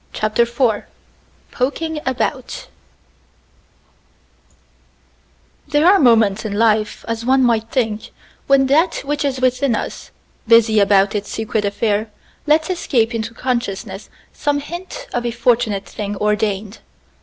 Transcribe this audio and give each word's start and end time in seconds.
CHAPTER 0.13 0.41
IV 0.51 0.85
POKING 1.51 1.99
ABOUT 2.07 2.65
There 5.67 5.85
are 5.85 5.99
moments 5.99 6.43
in 6.43 6.53
life, 6.57 7.05
as 7.07 7.23
one 7.23 7.43
might 7.43 7.69
think, 7.69 8.09
when 8.47 8.65
that 8.65 8.95
which 9.05 9.23
is 9.23 9.39
within 9.41 9.75
us, 9.75 10.09
busy 10.47 10.79
about 10.79 11.13
its 11.13 11.29
secret 11.29 11.65
affair, 11.65 12.09
lets 12.47 12.71
escape 12.71 13.13
into 13.13 13.35
consciousness 13.35 14.09
some 14.33 14.59
hint 14.59 15.05
of 15.13 15.23
a 15.23 15.29
fortunate 15.29 15.85
thing 15.85 16.17
ordained. 16.17 16.79